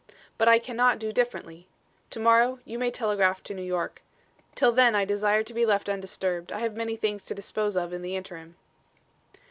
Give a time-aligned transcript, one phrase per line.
[0.39, 1.67] But I can not do differently.
[2.09, 4.01] To morrow, you may telegraph to New York.
[4.55, 6.51] Till then I desire to be left undisturbed.
[6.51, 8.55] I have many things to dispose of in the interim."